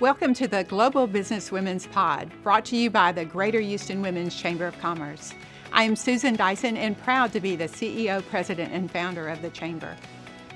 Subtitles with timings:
[0.00, 4.34] Welcome to the Global Business Women's Pod, brought to you by the Greater Houston Women's
[4.34, 5.34] Chamber of Commerce.
[5.74, 9.50] I am Susan Dyson and proud to be the CEO, President, and founder of the
[9.50, 9.94] Chamber.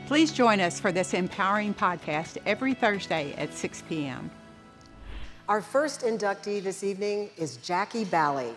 [0.07, 4.30] Please join us for this empowering podcast every Thursday at 6 p.m.
[5.46, 8.54] Our first inductee this evening is Jacquie Baly.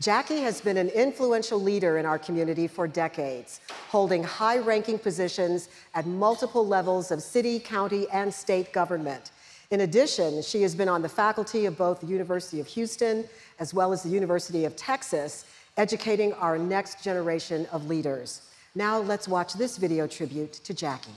[0.00, 5.70] Jacquie has been an influential leader in our community for decades, holding high ranking positions
[5.92, 9.32] at multiple levels of city, county, and state government.
[9.70, 13.24] In addition, she has been on the faculty of both the University of Houston
[13.58, 15.44] as well as the University of Texas,
[15.76, 18.42] educating our next generation of leaders.
[18.74, 21.14] Now let's watch this video tribute to Jacquie.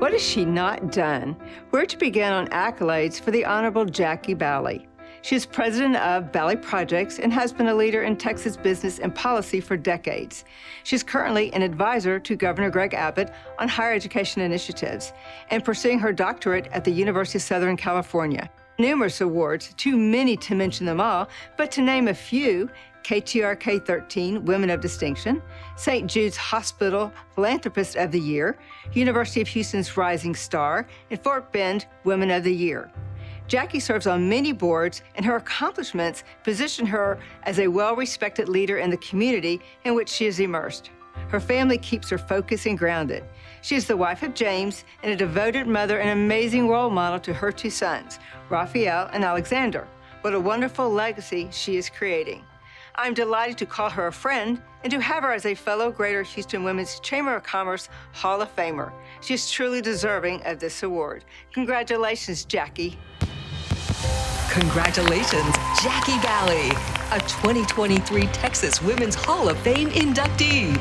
[0.00, 1.36] What has she not done?
[1.70, 4.86] Where to begin on accolades for the Honorable Jacquie Baly?
[5.22, 9.14] She is president of Baly Projects and has been a leader in Texas business and
[9.14, 10.44] policy for decades.
[10.84, 15.12] She is currently an advisor to Governor Greg Abbott on higher education initiatives
[15.50, 18.48] and pursuing her doctorate at the University of Southern California.
[18.78, 22.70] Numerous awards, too many to mention them all, but to name a few,
[23.02, 25.42] KTRK 13 Women of Distinction,
[25.76, 26.08] St.
[26.08, 28.56] Jude's Hospital Philanthropist of the Year,
[28.92, 32.92] University of Houston's Rising Star, and Fort Bend Women of the Year.
[33.48, 38.76] Jacquie serves on many boards, and her accomplishments position her as a well respected leader
[38.76, 40.90] in the community in which she is immersed.
[41.28, 43.24] Her family keeps her focused and grounded.
[43.62, 47.32] She is the wife of James and a devoted mother and amazing role model to
[47.32, 48.18] her two sons,
[48.50, 49.88] Raphael and Alexander.
[50.20, 52.44] What a wonderful legacy she is creating.
[52.94, 56.22] I'm delighted to call her a friend and to have her as a fellow Greater
[56.22, 58.92] Houston Women's Chamber of Commerce Hall of Famer.
[59.22, 61.24] She is truly deserving of this award.
[61.52, 62.96] Congratulations, Jacquie.
[64.50, 66.70] Congratulations, Jacquie Baly,
[67.14, 70.72] a 2023 Texas Women's Hall of Fame inductee.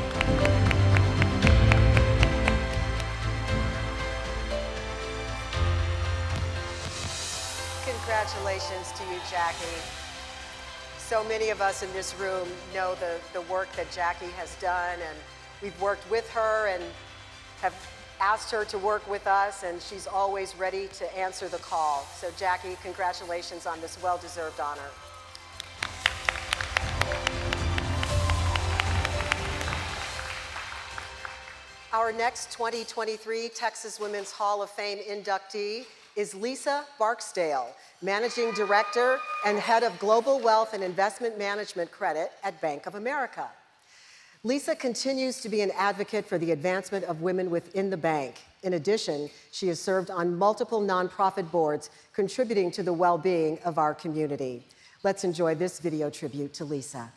[7.83, 9.83] Congratulations to you, Jacquie.
[10.97, 14.97] So many of us in this room know the, the work that Jacquie has done,
[15.07, 15.17] and
[15.61, 16.81] we've worked with her and
[17.61, 17.73] have
[18.19, 22.05] asked her to work with us, and she's always ready to answer the call.
[22.15, 24.81] So, Jacquie, congratulations on this well deserved honor.
[31.93, 35.85] Our next 2023 Texas Women's Hall of Fame inductee
[36.17, 37.67] is Lisa Barksdale,
[38.01, 43.47] Managing Director and Head of Global Wealth and Investment Management Credit at Bank of America.
[44.43, 48.35] Lisa continues to be an advocate for the advancement of women within the bank.
[48.63, 53.79] In addition, she has served on multiple nonprofit boards, contributing to the well being of
[53.79, 54.63] our community.
[55.03, 57.11] Let's enjoy this video tribute to Lisa.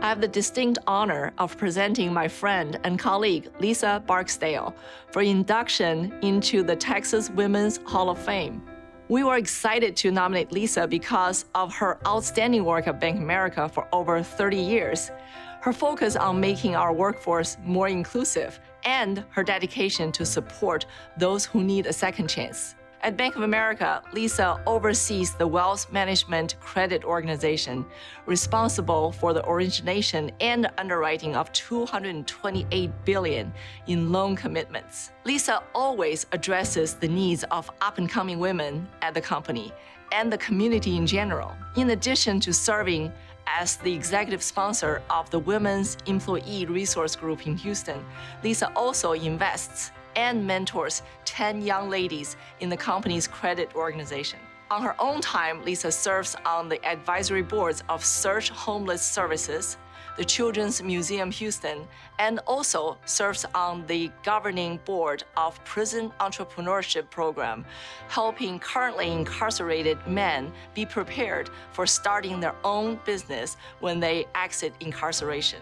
[0.00, 4.74] I have the distinct honor of presenting my friend and colleague Lisa Barksdale
[5.10, 8.62] for induction into the Texas Women's Hall of Fame.
[9.08, 13.86] We were excited to nominate Lisa because of her outstanding work at Bank America for
[13.92, 15.12] over 30 years,
[15.60, 20.86] her focus on making our workforce more inclusive, and her dedication to support
[21.16, 22.74] those who need a second chance.
[23.02, 27.84] At Bank of America, Lisa oversees the Wealth Management Credit Organization,
[28.24, 33.52] responsible for the origination and underwriting of 228 billion
[33.86, 35.12] in loan commitments.
[35.24, 39.72] Lisa always addresses the needs of up-and-coming women at the company
[40.12, 41.54] and the community in general.
[41.76, 43.12] In addition to serving
[43.46, 48.04] as the executive sponsor of the Women's Employee Resource Group in Houston,
[48.42, 54.40] Lisa also invests and mentors 10 young ladies in the company's credit organization.
[54.68, 59.76] On her own time, Lisa serves on the advisory boards of Search Homeless Services,
[60.16, 61.86] the Children's Museum Houston,
[62.18, 67.64] and also serves on the governing board of Prison Entrepreneurship Program,
[68.08, 75.60] helping currently incarcerated men be prepared for starting their own business when they exit incarceration.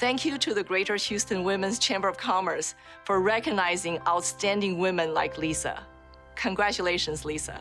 [0.00, 2.74] Thank you to the Greater Houston Women's Chamber of Commerce
[3.04, 5.82] for recognizing outstanding women like Lisa.
[6.36, 7.60] Congratulations, Lisa.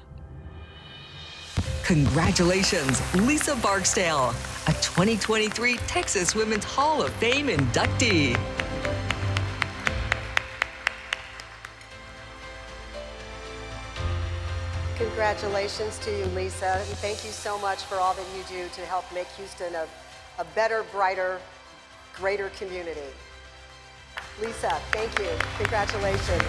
[1.84, 4.30] Congratulations, Lisa Barksdale,
[4.68, 8.40] a 2023 Texas Women's Hall of Fame inductee.
[14.96, 16.78] Congratulations to you, Lisa.
[16.88, 19.86] And thank you so much for all that you do to help make Houston a,
[20.38, 21.42] a better, brighter,
[22.19, 23.00] greater community.
[24.42, 25.30] Lisa, thank you.
[25.57, 26.44] Congratulations.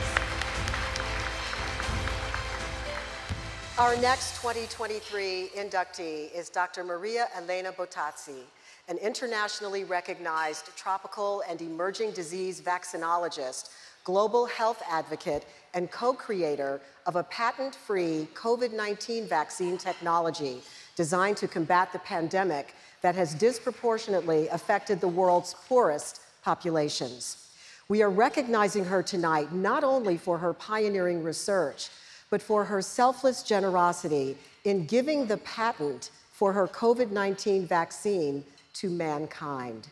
[3.79, 6.83] Our next 2023 inductee is Dr.
[6.83, 8.43] Maria Elena Bottazzi,
[8.89, 13.71] an internationally recognized tropical and emerging disease vaccinologist,
[14.03, 20.63] global health advocate, and co-creator of a patent-free COVID-19 vaccine technology
[20.97, 27.49] designed to combat the pandemic that has disproportionately affected the world's poorest populations.
[27.89, 31.89] We are recognizing her tonight not only for her pioneering research,
[32.31, 38.45] but for her selfless generosity in giving the patent for her COVID 19 vaccine
[38.75, 39.89] to mankind.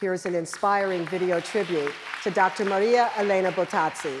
[0.00, 1.92] Here's an inspiring video tribute
[2.22, 2.64] to Dr.
[2.64, 4.18] Maria Elena Bottazzi.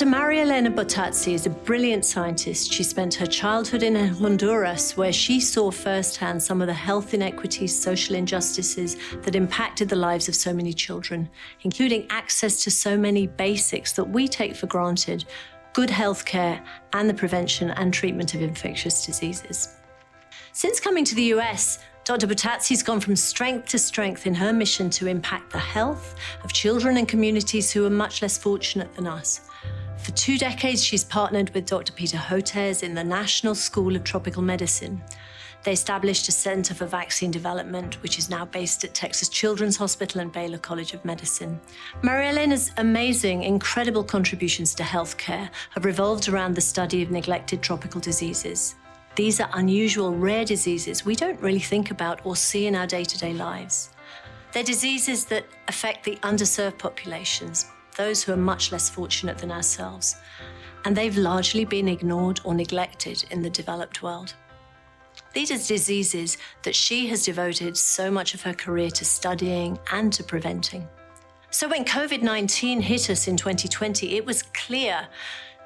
[0.00, 0.12] Dr.
[0.12, 2.72] Maria Elena Bottazzi is a brilliant scientist.
[2.72, 7.78] She spent her childhood in Honduras, where she saw firsthand some of the health inequities,
[7.78, 11.28] social injustices that impacted the lives of so many children,
[11.64, 15.26] including access to so many basics that we take for granted
[15.74, 16.64] good health care
[16.94, 19.76] and the prevention and treatment of infectious diseases.
[20.52, 22.26] Since coming to the US, Dr.
[22.26, 26.96] Bottazzi's gone from strength to strength in her mission to impact the health of children
[26.96, 29.49] and communities who are much less fortunate than us.
[30.02, 31.92] For two decades, she's partnered with Dr.
[31.92, 35.02] Peter Hotez in the National School of Tropical Medicine.
[35.62, 40.22] They established a center for vaccine development, which is now based at Texas Children's Hospital
[40.22, 41.60] and Baylor College of Medicine.
[42.00, 48.00] Maria Elena's amazing, incredible contributions to healthcare have revolved around the study of neglected tropical
[48.00, 48.76] diseases.
[49.16, 53.04] These are unusual, rare diseases we don't really think about or see in our day
[53.04, 53.90] to day lives.
[54.52, 57.66] They're diseases that affect the underserved populations,
[57.96, 60.16] those who are much less fortunate than ourselves,
[60.84, 64.34] and they've largely been ignored or neglected in the developed world.
[65.32, 70.12] These are diseases that she has devoted so much of her career to studying and
[70.14, 70.88] to preventing.
[71.50, 75.08] So when COVID 19 hit us in 2020, it was clear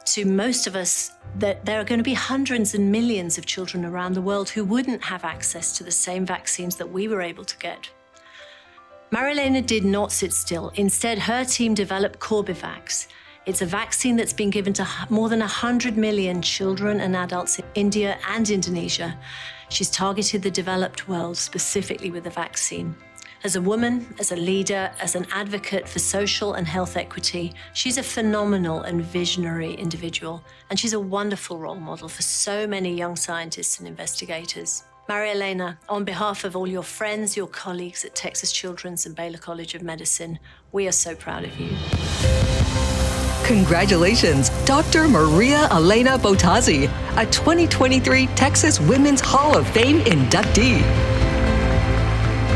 [0.06, 3.84] to most of us that there are going to be hundreds and millions of children
[3.84, 7.44] around the world who wouldn't have access to the same vaccines that we were able
[7.44, 7.90] to get.
[9.14, 10.72] Marilena did not sit still.
[10.74, 13.06] Instead, her team developed Corbevax.
[13.46, 17.64] It's a vaccine that's been given to more than 100 million children and adults in
[17.76, 19.16] India and Indonesia.
[19.68, 22.96] She's targeted the developed world specifically with the vaccine.
[23.44, 27.98] As a woman, as a leader, as an advocate for social and health equity, she's
[27.98, 33.14] a phenomenal and visionary individual, and she's a wonderful role model for so many young
[33.14, 34.82] scientists and investigators.
[35.06, 39.36] Maria Elena, on behalf of all your friends, your colleagues at Texas Children's and Baylor
[39.36, 40.38] College of Medicine,
[40.72, 41.76] we are so proud of you.
[43.44, 45.06] Congratulations, Dr.
[45.06, 46.84] Maria Elena Bottazzi,
[47.18, 50.80] a 2023 Texas Women's Hall of Fame inductee.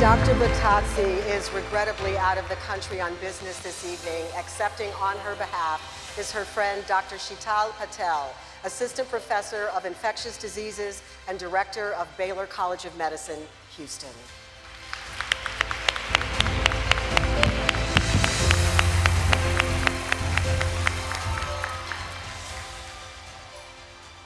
[0.01, 0.33] Dr.
[0.37, 4.25] Bottazzi is regrettably out of the country on business this evening.
[4.39, 7.17] Accepting on her behalf is her friend, Dr.
[7.17, 8.33] Sheetal Patel,
[8.65, 13.41] Assistant Professor of Infectious Diseases and Director of Baylor College of Medicine,
[13.77, 14.09] Houston.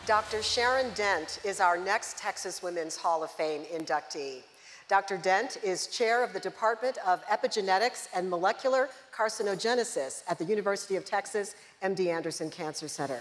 [0.06, 0.42] Dr.
[0.42, 4.42] Sharon Dent is our next Texas Women's Hall of Fame inductee.
[4.88, 5.16] Dr.
[5.16, 11.04] Dent is chair of the Department of Epigenetics and Molecular Carcinogenesis at the University of
[11.04, 13.20] Texas MD Anderson Cancer Center.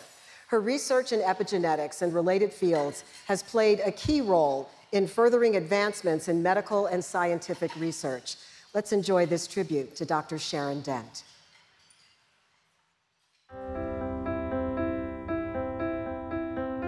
[0.51, 6.27] Her research in epigenetics and related fields has played a key role in furthering advancements
[6.27, 8.35] in medical and scientific research.
[8.73, 10.37] Let's enjoy this tribute to Dr.
[10.37, 11.23] Sharon Dent.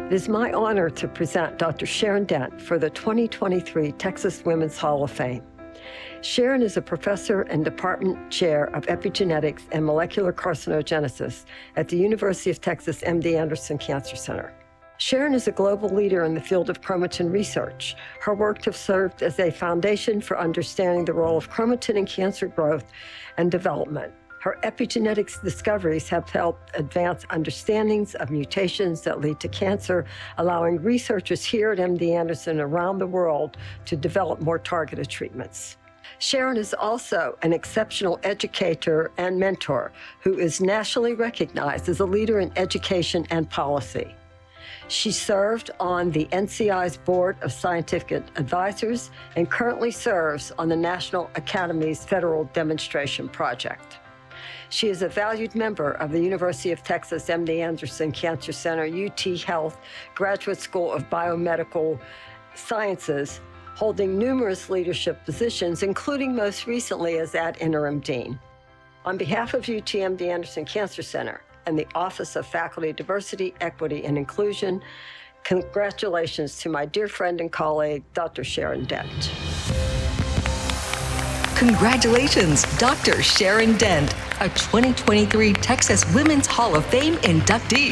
[0.08, 1.86] It is my honor to present Dr.
[1.86, 5.53] Sharon Dent for the 2023 Texas Women's Hall of Fame.
[6.22, 12.50] Sharon is a professor and department chair of epigenetics and molecular carcinogenesis at the University
[12.50, 14.54] of Texas MD Anderson Cancer Center.
[14.98, 17.96] Sharon is a global leader in the field of chromatin research.
[18.22, 22.48] Her work has served as a foundation for understanding the role of chromatin in cancer
[22.48, 22.86] growth
[23.38, 24.14] and development.
[24.44, 30.04] Her epigenetics discoveries have helped advance understandings of mutations that lead to cancer,
[30.38, 35.78] allowing researchers here at MD Anderson around the world to develop more targeted treatments.
[36.20, 42.42] Sharon is also an exceptional educator and mentor who is nationally recognized as a leader
[42.42, 44.14] in education and policy.
[44.90, 51.30] She served on the NCI's Board of Scientific Advisors and currently serves on the National
[51.36, 54.00] Academy's Federal Demonstration Project.
[54.74, 59.22] She is a valued member of the University of Texas MD Anderson Cancer Center, UT
[59.42, 59.78] Health
[60.16, 62.00] Graduate School of Biomedical
[62.56, 63.40] Sciences,
[63.76, 68.40] holding numerous leadership positions, including most recently as that interim dean.
[69.06, 74.06] On behalf of UT MD Anderson Cancer Center and the Office of Faculty Diversity, Equity,
[74.06, 74.82] and Inclusion,
[75.44, 78.44] congratulations to my dear friend and colleague, Dr.
[78.44, 79.32] Sharon Dent.
[81.56, 83.22] Congratulations, Dr.
[83.22, 87.92] Sharon Dent, a 2023 Texas Women's Hall of Fame inductee.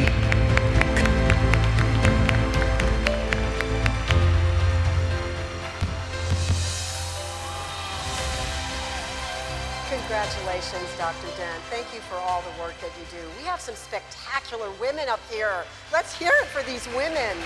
[9.89, 11.27] Congratulations, Dr.
[11.37, 11.63] Dent.
[11.69, 13.29] Thank you for all the work that you do.
[13.37, 15.63] We have some spectacular women up here.
[15.93, 17.37] Let's hear it for these women.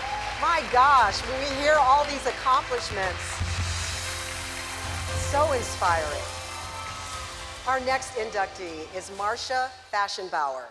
[0.41, 3.44] My gosh, when we hear all these accomplishments,
[5.35, 6.21] so inspiring.
[7.67, 10.63] Our next inductee is Marcia Faschingbauer.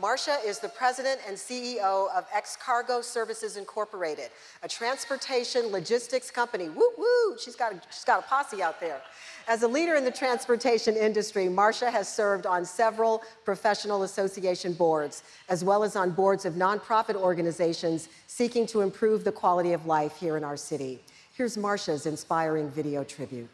[0.00, 4.30] Marcia is the president and CEO of X Cargo Services Incorporated,
[4.64, 6.68] a transportation logistics company.
[6.68, 7.38] Woo woo!
[7.38, 9.00] She's got a, she's got a posse out there.
[9.46, 15.22] As a leader in the transportation industry, Marcia has served on several professional association boards,
[15.48, 20.16] as well as on boards of nonprofit organizations seeking to improve the quality of life
[20.16, 21.04] here in our city.
[21.36, 23.48] Here's Marcia's inspiring video tribute.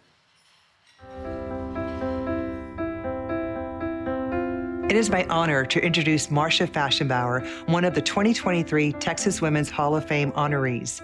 [4.88, 9.96] It is my honor to introduce Marcia Faschingbauer, one of the 2023 Texas Women's Hall
[9.96, 11.00] of Fame honorees.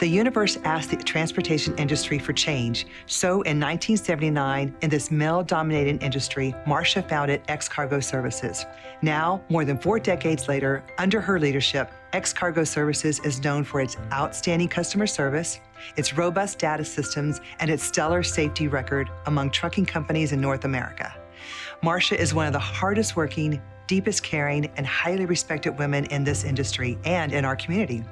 [0.00, 2.86] The universe asked the transportation industry for change.
[3.04, 8.64] So in 1979, in this male dominated industry, Marcia founded X Cargo Services.
[9.02, 13.80] Now, more than four decades later, under her leadership, X Cargo Services is known for
[13.80, 15.60] its outstanding customer service,
[15.96, 21.14] its robust data systems, and its stellar safety record among trucking companies in North America.
[21.82, 26.44] Marcia is one of the hardest working, deepest caring, and highly respected women in this
[26.44, 28.04] industry and in our community.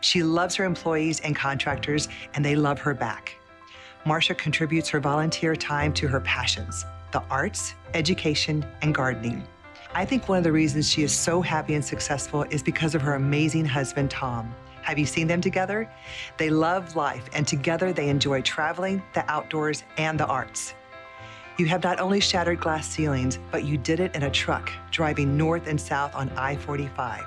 [0.00, 3.36] She loves her employees and contractors, and they love her back.
[4.04, 9.46] Marcia contributes her volunteer time to her passions the arts, education, and gardening.
[9.94, 13.02] I think one of the reasons she is so happy and successful is because of
[13.02, 14.54] her amazing husband, Tom.
[14.82, 15.88] Have you seen them together?
[16.36, 20.74] They love life, and together they enjoy traveling, the outdoors, and the arts.
[21.58, 25.36] You have not only shattered glass ceilings, but you did it in a truck driving
[25.36, 27.24] north and south on I 45.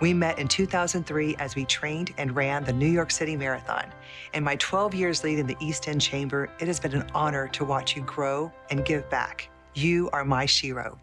[0.00, 3.86] We met in 2003 as we trained and ran the New York City Marathon.
[4.32, 7.64] In my 12 years leading the East End Chamber, it has been an honor to
[7.64, 9.48] watch you grow and give back.
[9.74, 10.98] You are my shero.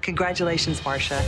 [0.00, 1.24] Congratulations, Marcia.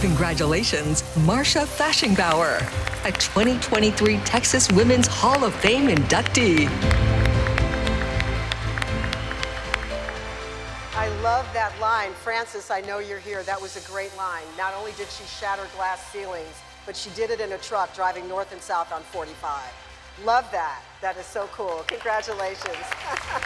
[0.00, 2.58] Congratulations, Marcia Faschingbauer,
[3.04, 6.68] a 2023 Texas Women's Hall of Fame inductee.
[10.94, 12.12] I love that line.
[12.12, 13.42] Francis, I know you're here.
[13.42, 14.44] That was a great line.
[14.56, 18.28] Not only did she shatter glass ceilings, but she did it in a truck driving
[18.28, 19.60] north and south on 45.
[20.24, 20.80] Love that.
[21.00, 21.84] That is so cool.
[21.88, 22.76] Congratulations.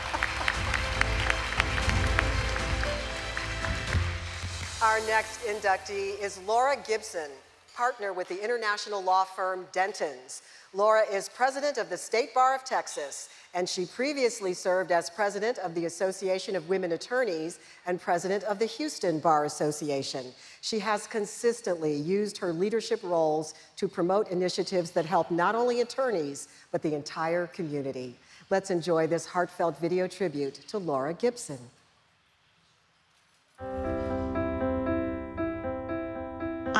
[4.83, 7.31] Our next inductee is Laura Gibson,
[7.73, 10.43] partner with the international law firm Dentons.
[10.75, 15.59] Laura is president of the State Bar of Texas and she previously served as president
[15.59, 20.33] of the Association of Women Attorneys and president of the Houston Bar Association.
[20.63, 26.49] She has consistently used her leadership roles to promote initiatives that help not only attorneys,
[26.73, 28.17] but the entire community.
[28.51, 31.61] Let's enjoy this heartfelt video tribute to Laura Gibson.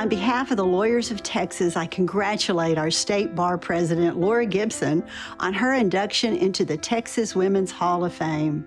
[0.03, 5.05] On behalf of the Lawyers of Texas, I congratulate our state bar president, Laura Gibson,
[5.39, 8.67] on her induction into the Texas Women's Hall of Fame.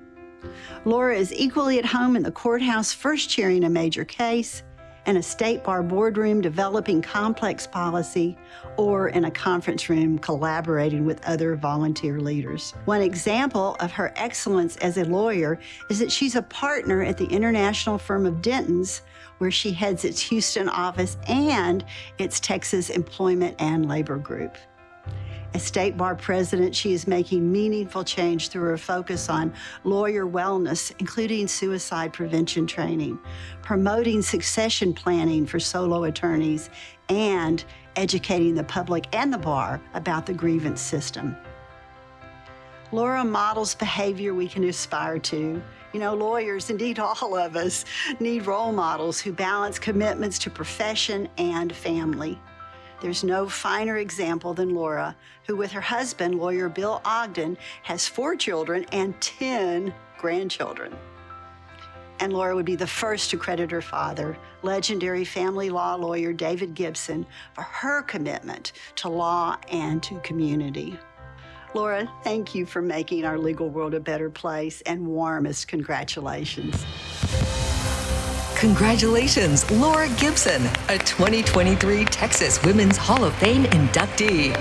[0.86, 4.64] Laura is equally at home in the courthouse first chairing a major case,
[5.08, 8.38] in a state bar boardroom developing complex policy,
[8.78, 12.74] or in a conference room collaborating with other volunteer leaders.
[12.86, 17.28] One example of her excellence as a lawyer is that she's a partner at the
[17.28, 19.02] international firm of Dentons,
[19.38, 21.86] where she heads its Houston office and
[22.18, 24.58] its Texas Employment and Labor Group.
[25.54, 29.54] As State Bar President, she is making meaningful change through her focus on
[29.86, 33.18] lawyer wellness, including suicide prevention training,
[33.62, 36.70] promoting succession planning for solo attorneys,
[37.08, 37.64] and
[37.96, 41.38] educating the public and the bar about the grievance system.
[42.92, 45.62] Laura models behavior we can aspire to.
[45.96, 47.86] You know, lawyers, indeed all of us,
[48.20, 52.38] need role models who balance commitments to profession and family.
[53.02, 55.16] There's no finer example than Laura,
[55.48, 60.94] who, with her husband, lawyer Bill Ogden, has four children and 10 grandchildren.
[62.20, 66.76] And Laura would be the first to credit her father, legendary family law lawyer David
[66.76, 71.00] Gibson, for her commitment to law and to community.
[71.76, 76.86] Laura, thank you for making our legal world a better place and warmest congratulations.
[78.56, 84.56] Congratulations, Laura Gibson, a 2023 Texas Women's Hall of Fame inductee.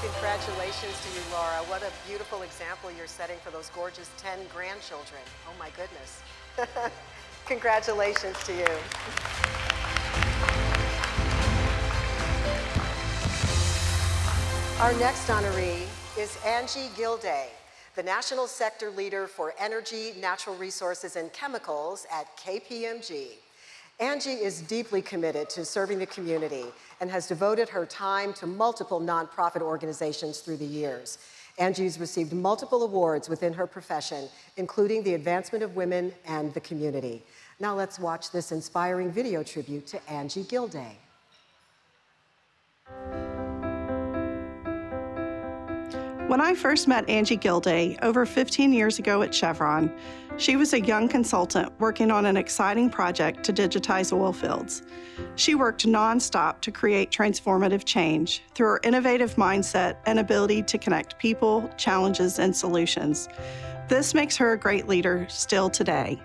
[0.00, 1.56] Congratulations to you, Laura.
[1.66, 5.22] What a beautiful example you're setting for those gorgeous 10 grandchildren.
[5.48, 6.22] Oh my goodness.
[7.48, 8.66] Congratulations to you.
[14.78, 15.86] Our next honoree
[16.18, 17.46] is Angie Gildea,
[17.96, 23.28] the National Sector Leader for Energy, Natural Resources, and Chemicals at KPMG.
[23.98, 26.66] Angie is deeply committed to serving the community
[27.00, 31.16] and has devoted her time to multiple nonprofit organizations through the years.
[31.58, 37.22] Angie's received multiple awards within her profession, including the advancement of women and the community.
[37.60, 40.92] Now let's watch this inspiring video tribute to Angie Gildea.
[46.28, 49.90] When I first met Angie Gildea over 15 years ago at Chevron,
[50.36, 54.82] she was a young consultant working on an exciting project to digitize oil fields.
[55.34, 61.18] She worked nonstop to create transformative change through her innovative mindset and ability to connect
[61.18, 63.28] people, challenges, and solutions.
[63.88, 66.20] This makes her a great leader still today.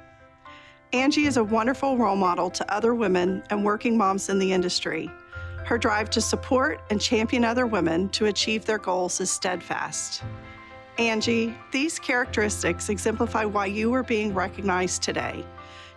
[0.94, 5.10] Angie is a wonderful role model to other women and working moms in the industry.
[5.66, 10.22] Her drive to support and champion other women to achieve their goals is steadfast.
[11.00, 15.44] Angie, these characteristics exemplify why you are being recognized today.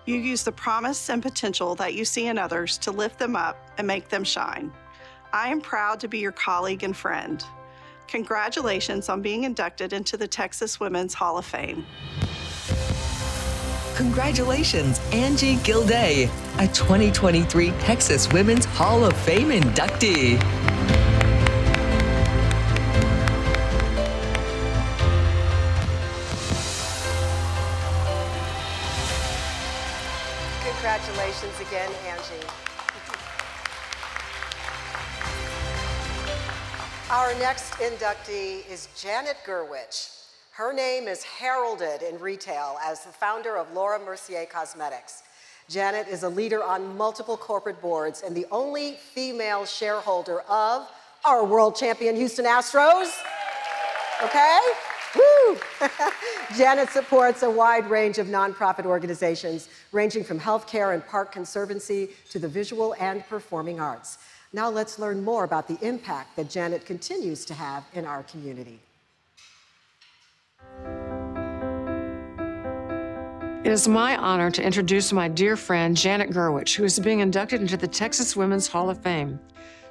[0.07, 3.59] You use the promise and potential that you see in others to lift them up
[3.77, 4.73] and make them shine.
[5.31, 7.45] I am proud to be your colleague and friend.
[8.09, 11.85] Congratulations on being inducted into the Texas Women's Hall of Fame.
[13.97, 20.39] Congratulations, Angie Gildea, a 2023 Texas Women's Hall of Fame inductee.
[30.63, 32.47] Congratulations again, Angie.
[37.11, 40.26] Our next inductee is Janet Gurwitch.
[40.57, 45.23] Her name is heralded in retail as the founder of Laura Mercier Cosmetics.
[45.69, 50.89] Janet is a leader on multiple corporate boards and the only female shareholder of
[51.27, 53.13] our world champion Houston Astros.
[54.25, 54.59] Okay?
[55.15, 55.59] Woo!
[56.57, 62.39] Janet supports a wide range of nonprofit organizations, ranging from healthcare and park conservancy to
[62.39, 64.17] the visual and performing arts.
[64.55, 68.81] Now let's learn more about the impact that Janet continues to have in our community.
[73.67, 77.61] It is my honor to introduce my dear friend Janet Gurwitch, who is being inducted
[77.61, 79.41] into the Texas Women's Hall of Fame.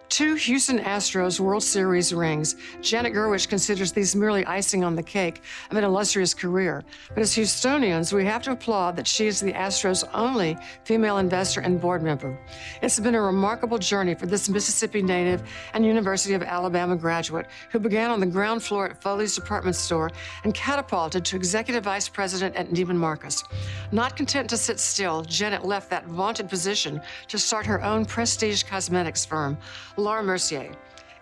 [0.10, 2.56] Two Houston Astros World Series rings.
[2.80, 5.42] Janet Gurwitch considers these merely icing on the cake
[5.72, 6.84] of an illustrious career.
[7.10, 11.62] But as Houstonians, we have to applaud that she is the Astros' only female investor
[11.62, 12.38] and board member.
[12.82, 17.80] It's been a remarkable journey for this Mississippi native and University of Alabama graduate who
[17.80, 20.12] began on the ground floor at Foley's department store
[20.44, 23.44] and catapulted to executive vice president at Neiman Marcus.
[23.92, 28.64] Not content to sit still, Janet left that vaunted position to start her own prestige
[28.64, 29.58] cosmetics firm.
[29.98, 30.72] Laura Mercier.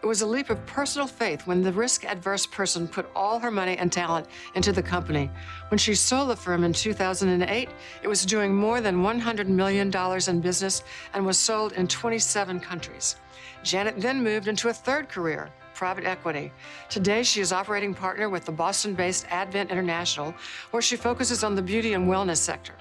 [0.01, 3.51] It was a leap of personal faith when the risk adverse person put all her
[3.51, 5.29] money and talent into the company.
[5.69, 7.69] When she sold the firm in 2008,
[8.01, 9.91] it was doing more than $100 million
[10.27, 10.83] in business
[11.13, 13.15] and was sold in 27 countries.
[13.63, 16.51] Janet then moved into a third career, private equity.
[16.89, 20.33] Today, she is operating partner with the Boston based Advent International,
[20.71, 22.73] where she focuses on the beauty and wellness sector.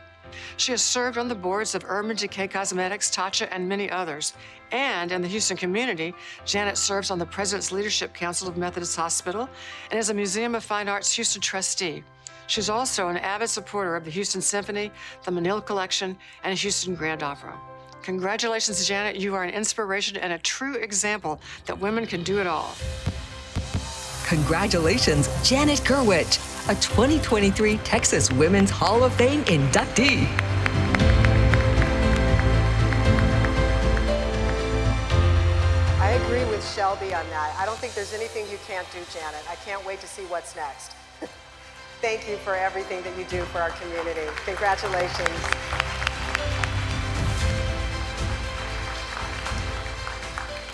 [0.57, 4.35] She has served on the boards of Urban Decay Cosmetics, Tatcha, and many others.
[4.71, 6.14] And in the Houston community,
[6.45, 9.49] Janet serves on the President's Leadership Council of Methodist Hospital
[9.90, 12.03] and is a Museum of Fine Arts Houston trustee.
[12.47, 14.90] She's also an avid supporter of the Houston Symphony,
[15.25, 17.59] the Menil Collection, and Houston Grand Opera.
[18.03, 19.16] Congratulations, Janet.
[19.16, 22.75] You are an inspiration and a true example that women can do it all.
[24.26, 30.26] Congratulations, Janet Gurwitch, a 2023 Texas Women's Hall of Fame inductee.
[36.00, 37.56] I agree with Shelby on that.
[37.58, 39.44] I don't think there's anything you can't do, Janet.
[39.50, 40.94] I can't wait to see what's next.
[42.00, 44.28] Thank you for everything that you do for our community.
[44.44, 45.82] Congratulations.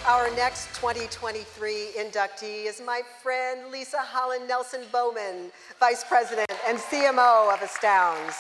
[0.09, 7.53] Our next 2023 inductee is my friend Leisa Holland Nelson Bowman, Vice President and CMO
[7.53, 8.35] of Astounds.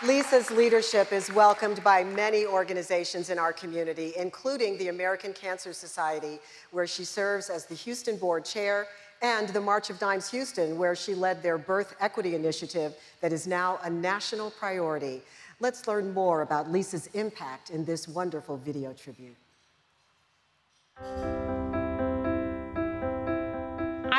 [0.00, 6.38] Leisa's leadership is welcomed by many organizations in our community, including the American Cancer Society,
[6.72, 8.86] where she serves as the Houston Board Chair,
[9.22, 13.46] and the March of Dimes Houston, where she led their birth equity initiative that is
[13.46, 15.22] now a national priority.
[15.58, 19.36] Let's learn more about Leisa's impact in this wonderful video tribute.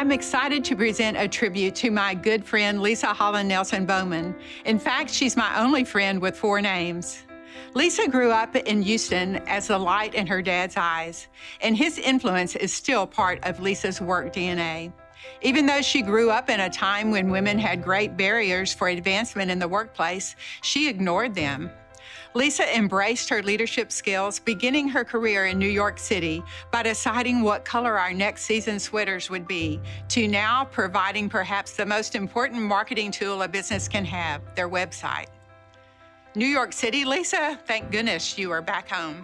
[0.04, 4.36] I'm excited to present a tribute to my good friend Leisa Holland Nelson Bowman.
[4.66, 7.24] In fact, she's my only friend with four names.
[7.74, 11.28] Leisa grew up in Houston as the light in her dad's eyes,
[11.62, 14.92] and his influence is still part of Leisa's work DNA.
[15.42, 19.52] Even though she grew up in a time when women had great barriers for advancement
[19.52, 21.70] in the workplace, she ignored them.
[22.36, 27.63] Leisa embraced her leadership skills, beginning her career in New York City by deciding what
[27.63, 33.12] color our next season sweaters would be, to now providing perhaps the most important marketing
[33.12, 35.28] tool a business can have their website.
[36.36, 39.24] New York City, Leisa, thank goodness you are back home.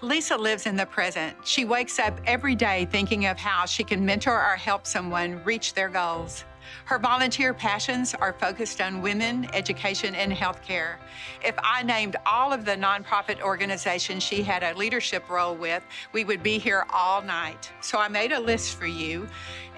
[0.00, 1.34] Leisa lives in the present.
[1.42, 5.74] She wakes up every day thinking of how she can mentor or help someone reach
[5.74, 6.44] their goals.
[6.84, 10.96] Her volunteer passions are focused on women, education, and healthcare.
[11.44, 16.24] If I named all of the nonprofit organizations she had a leadership role with, we
[16.24, 17.70] would be here all night.
[17.80, 19.28] So I made a list for you,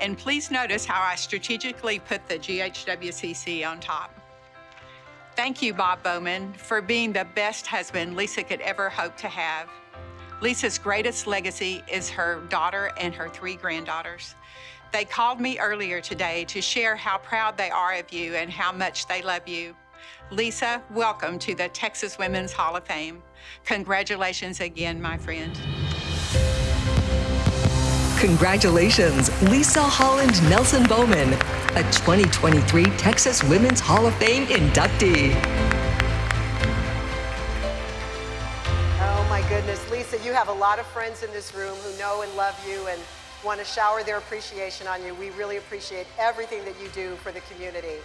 [0.01, 4.14] and please notice how I strategically put the GHWCC on top.
[5.37, 9.68] Thank you, Bob Bowman, for being the best husband Leisa could ever hope to have.
[10.40, 14.37] Leisa's greatest legacy is her daughter and her three granddaughters.
[14.90, 18.72] They called me earlier today to share how proud they are of you and how
[18.72, 19.77] much they love you.
[20.31, 23.22] Leisa, welcome to the Texas Women's Hall of Fame.
[23.66, 25.53] Congratulations again, my friend.
[28.18, 31.35] Congratulations, Leisa Holland Nelson Bowman,
[31.77, 35.35] a 2023 Texas Women's Hall of Fame inductee.
[39.01, 42.22] Oh my goodness, Leisa, you have a lot of friends in this room who know
[42.22, 43.01] and love you and
[43.44, 45.14] want to shower their appreciation on you.
[45.14, 47.98] We really appreciate everything that you do for the community.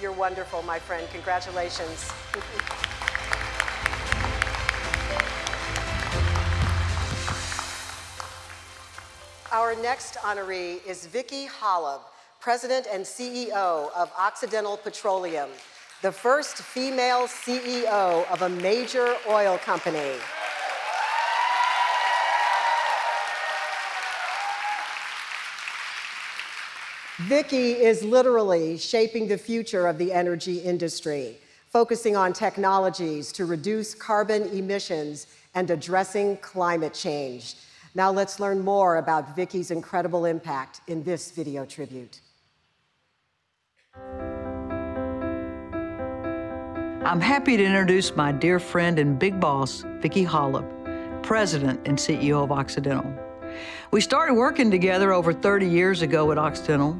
[0.00, 1.06] You're wonderful, my friend.
[1.12, 2.10] Congratulations.
[9.52, 12.00] Our next honoree is Vicki Hollub,
[12.40, 15.48] President and CEO of Occidental Petroleum,
[16.02, 20.16] the first female CEO of a major oil company.
[27.20, 33.94] Vicki is literally shaping the future of the energy industry, focusing on technologies to reduce
[33.94, 37.54] carbon emissions and addressing climate change.
[37.94, 42.20] Now let's learn more about Vicki's incredible impact in this video tribute.
[47.04, 52.42] I'm happy to introduce my dear friend and big boss, Vicki Hollub, President and CEO
[52.42, 53.23] of Occidental.
[53.90, 56.98] We started working together over 30 years ago at Occidental.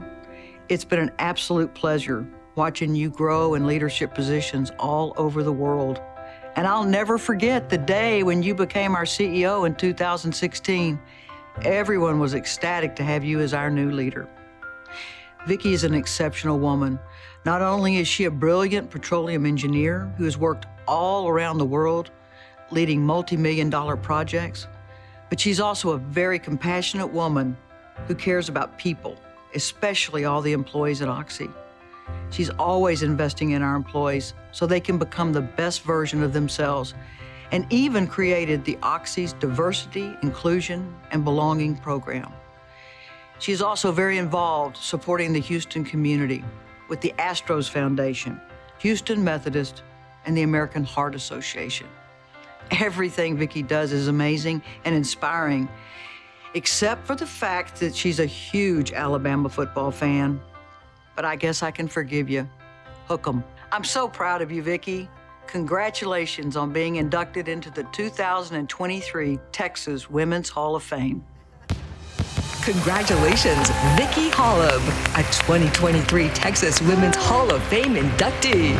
[0.68, 6.00] It's been an absolute pleasure watching you grow in leadership positions all over the world.
[6.56, 11.00] And I'll never forget the day when you became our CEO in 2016.
[11.62, 14.28] Everyone was ecstatic to have you as our new leader.
[15.46, 16.98] Vicki is an exceptional woman.
[17.44, 22.10] Not only is she a brilliant petroleum engineer who has worked all around the world
[22.70, 24.66] leading multi-million dollar projects,
[25.28, 27.56] but she's also a very compassionate woman
[28.06, 29.16] who cares about people,
[29.54, 31.48] especially all the employees at Oxy.
[32.30, 36.94] She's always investing in our employees so they can become the best version of themselves
[37.52, 42.32] and even created the Oxy's Diversity, Inclusion, and Belonging program.
[43.38, 46.44] She is also very involved supporting the Houston community
[46.88, 48.40] with the Astros Foundation,
[48.78, 49.82] Houston Methodist,
[50.26, 51.86] and the American Heart Association.
[52.70, 55.68] Everything Vicki does is amazing and inspiring,
[56.54, 60.40] except for the fact that she's a huge Alabama football fan.
[61.16, 62.48] But I guess I can forgive you.
[63.06, 63.44] Hook 'em.
[63.70, 65.08] I'm so proud of you, Vicki.
[65.46, 71.24] Congratulations on being inducted into the 2023 Texas Women's Hall of Fame.
[72.64, 74.80] Congratulations, Vicki Hollub,
[75.18, 78.74] a 2023 Texas Women's Hall of Fame inductee.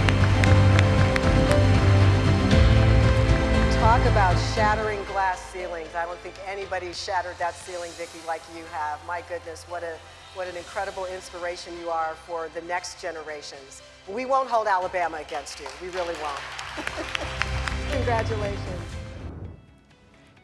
[3.95, 5.95] Talk about shattering glass ceilings.
[5.95, 8.99] I don't think anybody shattered that ceiling, Vicki, like you have.
[9.07, 9.95] My goodness, what a
[10.35, 13.83] what an incredible inspiration you are for the next generations.
[14.09, 15.67] We won't hold Alabama against you.
[15.81, 16.41] We really won't.
[17.93, 18.59] Congratulations.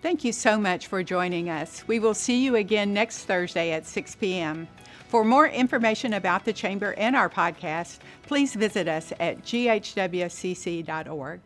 [0.00, 1.82] Thank you so much for joining us.
[1.88, 4.68] We will see you again next Thursday at 6 p.m.
[5.08, 11.40] For more information about the Chamber and our podcast, please visit us at ghwcc.org.